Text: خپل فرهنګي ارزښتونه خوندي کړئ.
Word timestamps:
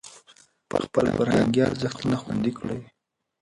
خپل 0.91 1.05
فرهنګي 1.17 1.61
ارزښتونه 1.69 2.15
خوندي 2.21 2.51
کړئ. 2.57 2.79